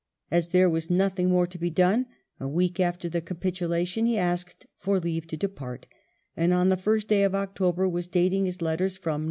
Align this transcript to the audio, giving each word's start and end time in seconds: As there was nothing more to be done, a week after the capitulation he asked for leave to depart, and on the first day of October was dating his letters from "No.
As 0.31 0.49
there 0.49 0.67
was 0.67 0.89
nothing 0.89 1.29
more 1.29 1.45
to 1.45 1.59
be 1.59 1.69
done, 1.69 2.07
a 2.39 2.47
week 2.47 2.79
after 2.79 3.07
the 3.07 3.21
capitulation 3.21 4.07
he 4.07 4.17
asked 4.17 4.65
for 4.79 4.99
leave 4.99 5.27
to 5.27 5.37
depart, 5.37 5.85
and 6.35 6.55
on 6.55 6.69
the 6.69 6.75
first 6.75 7.07
day 7.07 7.21
of 7.21 7.35
October 7.35 7.87
was 7.87 8.07
dating 8.07 8.45
his 8.45 8.63
letters 8.63 8.97
from 8.97 9.19
"No. 9.19 9.19